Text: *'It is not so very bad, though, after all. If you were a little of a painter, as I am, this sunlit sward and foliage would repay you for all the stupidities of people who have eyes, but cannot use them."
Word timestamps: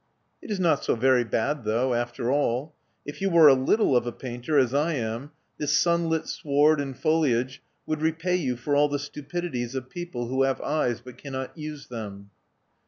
*'It 0.41 0.49
is 0.49 0.59
not 0.59 0.83
so 0.83 0.95
very 0.95 1.23
bad, 1.23 1.63
though, 1.63 1.93
after 1.93 2.31
all. 2.31 2.73
If 3.05 3.21
you 3.21 3.29
were 3.29 3.47
a 3.47 3.53
little 3.53 3.95
of 3.95 4.07
a 4.07 4.11
painter, 4.11 4.57
as 4.57 4.73
I 4.73 4.93
am, 4.93 5.29
this 5.59 5.77
sunlit 5.77 6.25
sward 6.27 6.81
and 6.81 6.97
foliage 6.97 7.61
would 7.85 8.01
repay 8.01 8.35
you 8.35 8.57
for 8.57 8.75
all 8.75 8.89
the 8.89 8.97
stupidities 8.97 9.75
of 9.75 9.91
people 9.91 10.25
who 10.27 10.41
have 10.41 10.59
eyes, 10.59 11.01
but 11.01 11.19
cannot 11.19 11.55
use 11.55 11.85
them." 11.85 12.31